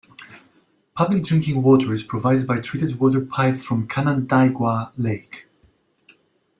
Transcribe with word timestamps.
Public 0.95 1.25
drinking 1.25 1.61
water 1.61 1.93
is 1.93 2.01
provided 2.03 2.47
by 2.47 2.59
treated 2.59 2.99
water 2.99 3.21
piped 3.23 3.61
from 3.61 3.87
Canandaigua 3.87 4.91
Lake. 4.97 5.45